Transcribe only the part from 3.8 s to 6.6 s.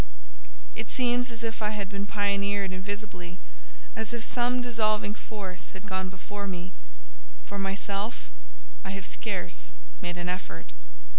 as if some dissolving force had gone before